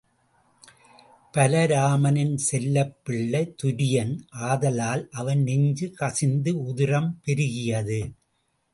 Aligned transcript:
பலராமனின் 1.33 2.33
செல்லப்பிள்ளை 2.47 3.43
துரியன் 3.63 4.15
ஆதலால் 4.49 5.09
அவன் 5.11 5.43
நெஞ்சு 5.43 5.89
கசிந்து 5.93 6.53
உதிரம் 6.65 7.11
பெருக்கியது. 7.23 8.01